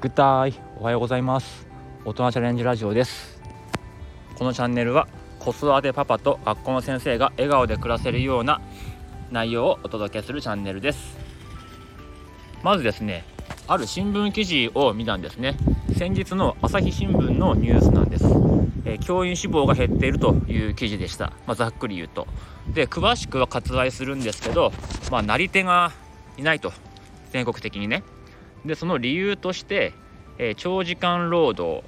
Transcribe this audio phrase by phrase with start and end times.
[0.00, 1.66] グッタイおはようございます。
[2.04, 3.42] 大人チャレンジラジオです。
[4.36, 5.08] このチャンネルは
[5.40, 8.60] 子育てパパと学校の先生が笑顔で暮らせるような
[9.32, 11.18] 内容をお届けするチャンネルです。
[12.62, 13.24] まずですね
[13.66, 15.56] ある新聞記事を見たんですね。
[15.96, 18.24] 先日の朝日新聞のニュースなんです、
[18.84, 22.28] えー、教員志望が減っているという記事でした、まあ、ざっくり言うと。
[22.72, 24.72] で詳しくは割愛するんですけど、
[25.10, 25.90] まあ、なり手が
[26.36, 26.72] いないと。
[27.32, 28.04] 全国的にね。
[28.68, 29.92] でその理由として、
[30.38, 31.82] えー、長時間労働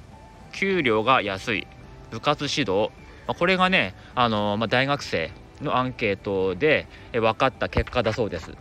[0.51, 1.67] 給料が安い
[2.09, 2.91] 部活指導、
[3.27, 5.31] まあ、これがね、あのー、まあ、大学生
[5.61, 8.51] のアンケートで、えー、分かった結果だそうです。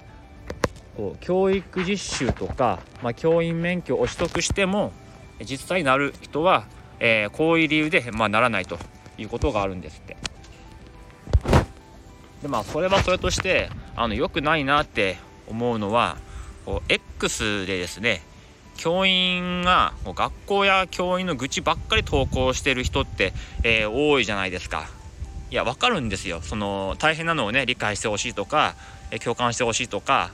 [0.97, 4.93] こう教育実習とか、まあ、教員免許を取得しても
[5.41, 6.67] 実際になる人は、
[6.99, 8.79] えー、こういう理由で、まあ、ならないと
[9.17, 10.17] いうことがあるんですって。
[12.43, 16.17] でまあそれはそれとしてあの良くないなって思うのは
[16.65, 18.23] こう X でですね
[18.79, 24.89] 教員が学校や教員の愚痴ばっかり投稿してる人って、えー、多いじゃないですか。
[25.51, 28.77] いや分かるんですよその大変なのをね理解してほしいとか、
[29.11, 30.31] え共感してほしいとか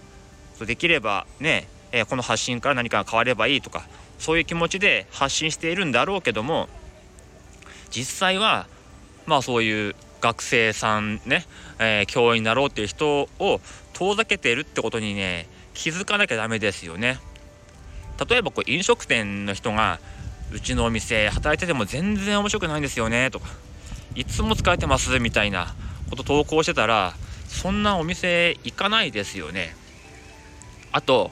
[0.60, 6.68] できればね、えこの発信から何かが変わればいいとかそういう気持ちで発信しているんだろうけども
[7.90, 8.66] 実際は
[9.24, 11.46] まあそういう学生さんね、
[11.78, 13.60] えー、教員になろうっていう人を
[13.94, 17.20] 遠ざけているってことにね気づかなきゃダメですよね。
[18.28, 20.00] 例えばこう飲食店の人が
[20.50, 23.48] うちのお店働いてても全然面白くないんですよねとか
[24.14, 25.74] いつも疲れてますみたいな
[26.08, 27.14] こと投稿してたら
[27.46, 29.76] そんなお店行かないですよね。
[30.92, 31.30] あと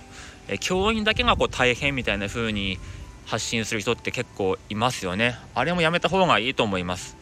[0.60, 2.78] 教員だけがこう大変みたいな風に
[3.24, 5.38] 発信する人って結構いますよね。
[5.54, 7.16] あれもやめた方がいいと思います。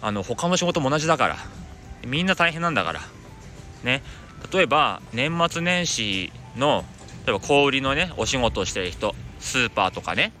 [0.00, 1.36] あの他の仕事も同じだから
[2.06, 3.00] みんな大変なんだから
[3.84, 4.02] ね
[4.52, 6.84] 例えば年末年始の
[7.26, 10.32] 例えば小売りのねお仕事をしてる人スーパーとかね。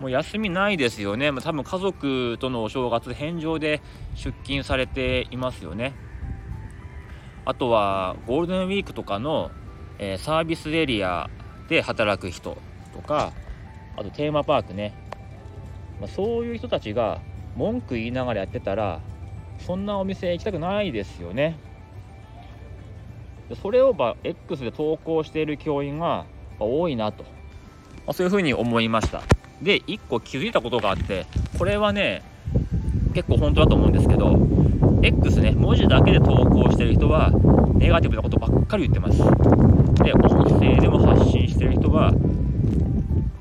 [0.00, 1.32] もう休みないですよね。
[1.32, 3.80] ま多分家族とのお正月返上で
[4.14, 5.94] 出勤されていますよね。
[7.46, 9.50] あとはゴールデンウィークとかの、
[9.98, 11.30] えー、サービスエリア
[11.68, 12.58] で働く人
[12.92, 13.32] とか
[13.96, 14.94] あとテーマパークね、
[16.00, 17.20] まあ、そういう人たちが
[17.54, 19.00] 文句言いながらやってたら
[19.60, 21.58] そんなお店行きたくないですよね。
[23.54, 26.24] それをば X で投稿している教員が
[26.58, 27.24] 多いなと、
[28.06, 29.22] ま、そういうふうに思いました。
[29.62, 31.26] で1個気づいたことがあって
[31.58, 32.22] これはね
[33.14, 34.36] 結構本当だと思うんですけど
[35.02, 37.30] X ね文字だけで投稿してる人は
[37.74, 39.18] ネガティブなことばっかり言ってます。
[40.02, 42.12] で音声でも発信してる人は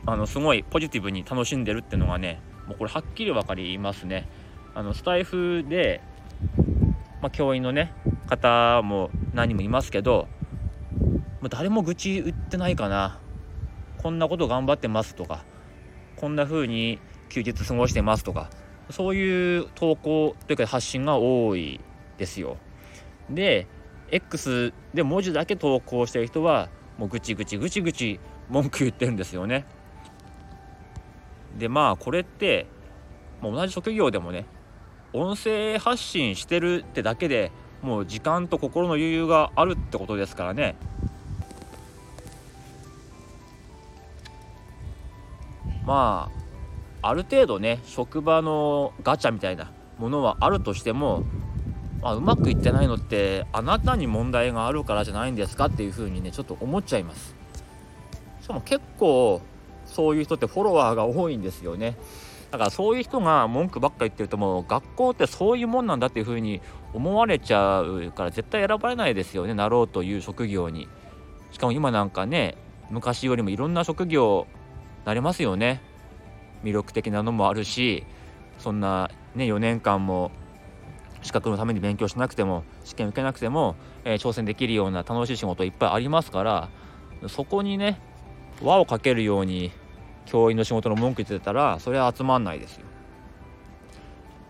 [0.05, 4.27] あのすごいポジティブに楽しんでるっていうのがねもうこれはっきり分かりますね。
[4.73, 6.01] あのスタイフで、
[7.21, 7.93] まあ、教員のね
[8.27, 10.27] 方も何人もいますけど
[11.41, 13.19] もう誰も愚痴言ってないかな。
[14.01, 15.43] こんなこと頑張ってますとか
[16.15, 18.51] こんな風に休日過ごしてますとか
[18.91, 21.79] そういう投稿というか発信が多い
[22.17, 22.57] ですよ。
[23.29, 23.67] で
[24.11, 26.69] X で文字だけ投稿してる人は
[26.99, 29.65] もうぐちぐちぐちぐち文句言ってるんですよね。
[31.57, 32.67] でまあこれって
[33.41, 34.45] 同じ職業でもね
[35.13, 37.51] 音声発信してるってだけで
[37.85, 40.75] もう時間と心の余裕があるってことですからね。
[45.85, 46.31] ま
[47.01, 51.23] あある程度ね職場のガチャみたいなものはあるとしても、
[52.01, 57.35] まあ、うまくいってないのってあなたに問題があるからじゃないんですかっていうふうにねちょっと思っちゃいます。
[58.41, 59.41] しかも結構
[59.85, 61.95] そういう人ってフォロワーが多いんですよね。
[62.55, 66.61] だからそういう人が文句ばっか言ってるともう学校ってそういうもんなんだっていうふうに
[66.93, 70.87] 思われちゃうから絶対選ばれないですよねなろうという職業に。
[71.51, 72.55] しかも今なんかね
[72.89, 74.47] 昔よりもいろんな職業
[75.03, 75.81] なれますよね。
[76.63, 78.05] 魅力的なのもあるし
[78.57, 80.31] そんなね4年間も
[81.23, 86.69] 資格のために勉強しなくても試験受けなくても、えー、挑戦できるような楽しい仕事いっぱいありますから
[87.27, 87.99] そこにね
[88.61, 89.71] 輪をかけるように
[90.25, 92.85] 教員の仕事の文句言ってたらそれは集まんないですよ。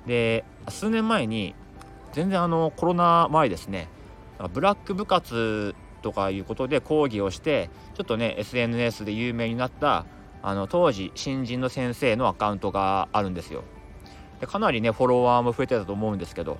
[0.07, 1.55] で数年前に
[2.13, 3.89] 全然あのコロナ前ですね
[4.53, 10.05] ブラック部活とかいうことで講義をしてちょっとね SNS で有名になった
[10.43, 13.63] あの当時新人の先生のアカウントがあるんですよ。
[14.39, 16.57] でかなりねフォロワーも増えてたと思うんですけど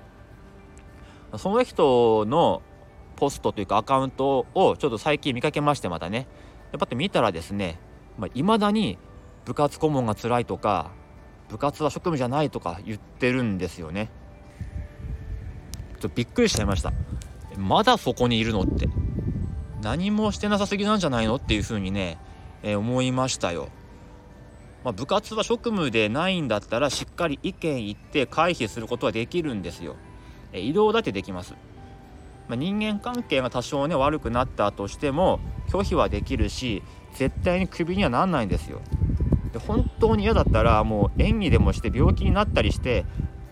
[1.37, 2.61] その人の
[3.15, 6.27] ポストというかアカウントをちょっと最近見かけましてまたね
[6.71, 7.79] やっぱって見たらですね
[8.17, 8.97] まあ、未だに
[9.45, 10.91] 部活顧問が辛いとか
[11.49, 14.09] 部活は職務じゃないとか言ってるんですよね
[15.93, 16.93] ちょっとびっくりしちゃいました
[17.57, 18.89] まだそこにいるのって
[19.81, 22.17] 何もしてなさすぎなんじゃないのっていうふうにね、
[22.63, 23.69] えー、思いましたよ
[24.85, 29.95] まあ、部活は職務でないんだったらしっかり意見言って回避することはできるんですよ。
[30.53, 31.55] え移動だってできます。
[32.47, 35.39] まあ、人間関係が多少ね悪くなったとしても
[35.69, 36.83] 拒否はできるし
[37.15, 38.81] 絶対にクビにはなんないんですよ。
[39.51, 43.05] で本当に嫌だったらもう演技でもして病気になったりして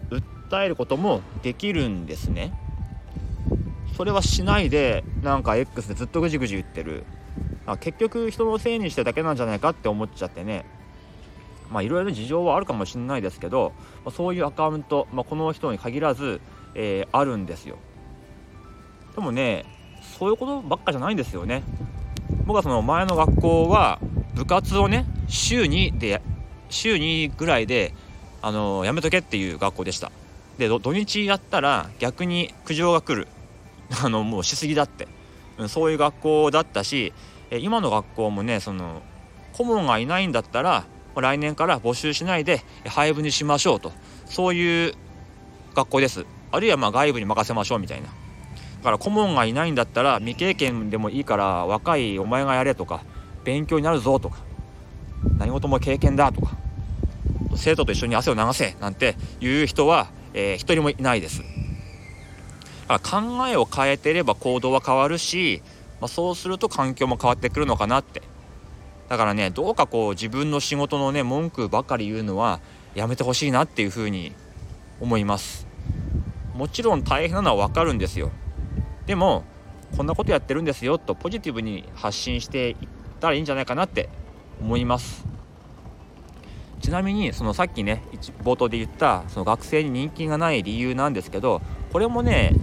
[0.09, 2.53] 訴えることもできるんですね。
[3.95, 7.05] それはしないでなんか X でずっとぐじぐじ言ってる
[7.65, 10.65] あ結局人のせいにしてるだけなんじゃないかって思っちゃってね
[11.71, 13.73] まあいろいろ事情はあるかもしれないですけど、
[14.03, 16.41] まあ、そういうアカウント、まあ、この人に限らず、
[16.75, 17.77] えー、あるんですよ
[19.15, 19.65] でもね
[20.17, 21.63] そういうことばっかじゃないんですよね
[22.45, 23.99] 僕はその前の学校は
[24.35, 26.21] 部活をね週2で
[26.69, 27.93] 週2ぐらいで
[28.41, 30.11] あのやめとけっていう学校でした。
[30.57, 33.27] で土日やったら逆に苦情が来る。
[34.03, 35.07] あのもうしすぎだって、
[35.57, 37.13] うん、そういう学校だったし
[37.51, 39.01] 今の学校もねその
[39.51, 40.85] 顧問がいないんだったら
[41.15, 43.91] 来年から募集しないで配分にしましょうと。
[44.25, 44.95] そういう
[45.75, 46.25] 学校です。
[46.51, 48.09] あるいはま外部に任せましょうみたいな。
[48.83, 53.03] から顧問がいないんだったら未経験でもいいから若いお前がやれとか
[53.43, 54.37] 勉強になるぞとか
[55.37, 56.57] 何事も経験だとか
[57.55, 61.43] 生徒と一緒に汗を流せなんていう人は、えー、一人もいないです。
[62.87, 65.61] だから考えを変えてれば行動は変わるし、
[66.01, 68.21] まあ、そうすると環境も変わってくるのかなって。
[69.07, 72.59] だからねどうかこう自分の仕事のね文句ばかり言うのは
[72.95, 74.33] やめてほしいなっていうふうに
[74.99, 75.67] 思います。
[76.55, 78.31] もちろん大変なのは分かるんですよ。
[79.05, 79.43] でも
[79.95, 82.77] こんなことやってるんですよとポジティブに発信していっ
[83.19, 84.09] たらいいんじゃないかなって
[84.59, 85.25] 思います
[86.81, 88.03] ちなみにそのさっきね
[88.43, 91.61] 冒頭で言ったその学生に人気がない理由なんですけど
[91.91, 92.53] これもね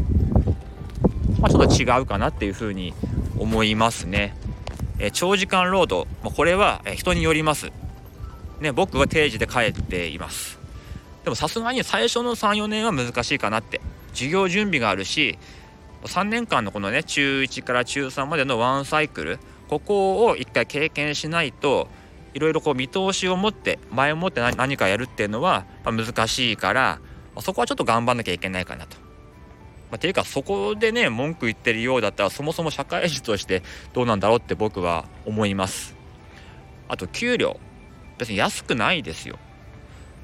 [1.40, 2.92] まあ、ちょっと違うかなっていうふうに
[3.38, 4.36] 思いますね。
[4.98, 7.72] え長時間労働、まあ、これは人によります。
[8.60, 10.58] ね、僕は定時で帰っています。
[11.24, 13.80] でもさすがに最初の3、4年は難しいかなって。
[14.12, 15.38] 授業準備があるし、
[16.04, 19.38] 3年間のこのね、中1から中3までのワンサイクル、
[19.68, 21.88] ここを1回経験しないと、
[22.32, 27.00] いろいろこう見通しを持って、前をもって何かやるっていうのは難しいから、
[27.40, 28.96] そこはちょっと頑張んなきゃいけないかなと。
[29.90, 35.96] まあ、ていうかそこでね文句言ってるようだったらそもそも社会人としてどうなんだろうって僕は思います。
[36.88, 37.58] あと給料。
[38.18, 39.38] 別に安くないですよ、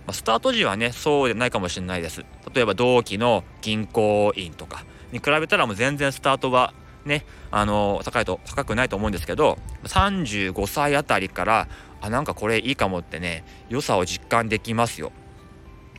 [0.07, 2.27] まあ、スタート時はねそうでないかもしれないです。
[2.55, 6.75] 例えば同期の銀行員とかに比べたらもう全然スタートは
[7.05, 11.69] ねあの高いと高くないと思うんですけど35歳あたりから
[12.01, 15.13] あなんかこれいいかもってね良さを実感できますよ。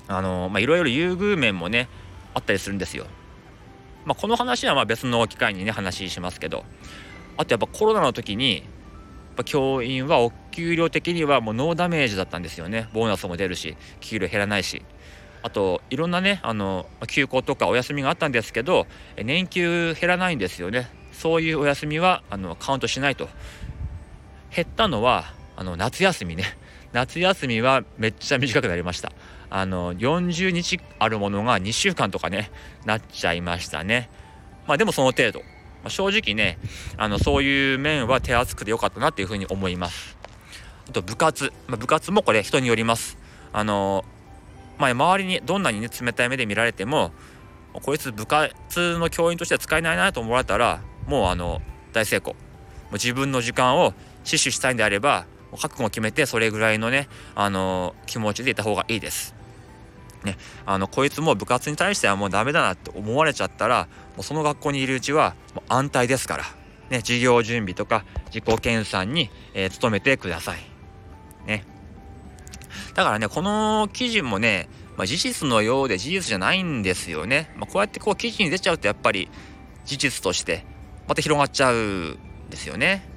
[0.08, 1.90] あのまあいろいろ優遇面もね
[2.34, 3.06] あったりするんですよ。
[4.06, 6.64] まあ、この話はまあ別の機会にね話しますけど
[7.36, 8.64] あとやっぱコロナの時に
[9.44, 12.88] 教員はお給料的にはもうノーダメージだったんですよね。
[12.94, 14.84] ボーナスも出るし給料減らないし。
[15.44, 18.88] あといろんなねあの休校とかお休みがあったんですけど
[19.18, 20.90] 年給減らないんですよね。
[21.12, 23.28] そういうお休みはあのカウントしないと。
[24.56, 26.44] 減ったのはあの夏休みね。
[26.94, 29.12] 夏休みはめっちゃ短くなりました。
[29.50, 32.52] あの40日あるものが2週間とかね
[32.86, 34.10] なっちゃいましたね。
[34.68, 35.46] まあでもその程度、ま
[35.86, 36.60] あ、正直ね
[36.98, 40.18] あのそういう面は手厚くてよかったなっていうふうに思います。
[40.90, 43.18] あと部活、まあ、部活もこれ人によります。
[43.54, 44.06] あの
[44.78, 47.12] まあ周りにどんなにね冷たい目で見られても
[47.74, 51.62] こいつ部活の教員としては使えないなと思われたらもうあの
[51.94, 52.34] 大成功。
[52.34, 53.94] もう自分の時間を
[54.24, 59.36] 死守したいんであれば覚悟を決めてそれぐらいのねあの気持ちでいた方がいいです。
[60.24, 66.44] ね、あのこいつも部活に対してはもうダメだなって思われちゃったらもうその学校にいるうちはもう安泰ですから、
[66.90, 70.58] ね、授業準備とか自己研鑽に、えー、努めてください。
[71.46, 71.66] ね、
[72.98, 77.54] だからねこの記事もね、まあ、事実のようで事実じゃないんですよね。
[77.56, 79.30] まあ、こうやってこう記事に出ちゃうとやっぱり
[79.86, 80.66] 事実として
[81.08, 82.18] また広がっちゃうん
[82.50, 83.08] ですよね。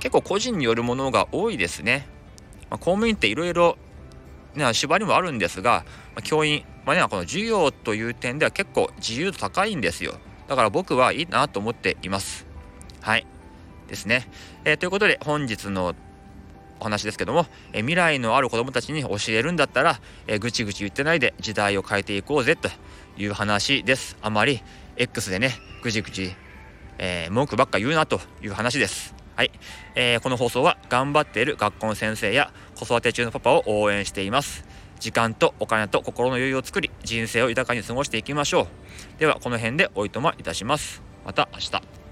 [0.00, 2.08] 結構個人によるものが多いですね。
[2.70, 3.76] まあ、公務員っていろいろ、
[4.72, 5.84] 縛りもあるんですが、
[6.16, 10.14] まあ、教員、まあね、この授業という点では結構自由度高いんですよ。
[10.48, 12.46] だから僕はいいなと思っています。
[13.00, 13.24] はい。
[13.86, 14.28] ですね。
[14.64, 15.94] えー、ということで本日の
[16.80, 22.68] お話ですけども、えー、未来のある子供たちに教えるんだったら、えー、ぐちぐち言ってないで時代を変えていこうぜと
[23.16, 24.16] いう話です。
[24.22, 24.62] あまり
[24.96, 26.34] X でね、ぐちぐち、
[26.98, 29.14] え文句ばっか言うなという話です。
[29.38, 29.52] はい、
[29.94, 34.64] えー、この放送は頑張っている学校の先生や子育て中のパパを応援しています。
[34.98, 39.20] 時間とお金と心の余裕を作り人生を豊かに過ごしていきましょう。
[39.20, 41.02] ではこの辺でおいとまいたします。
[41.24, 42.07] また明日。